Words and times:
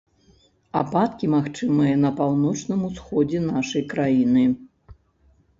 Ападкі 0.79 1.25
магчымыя 1.33 1.93
на 2.05 2.11
паўночным 2.21 2.81
усходзе 2.89 3.43
нашай 3.53 3.87
краіны. 3.93 4.43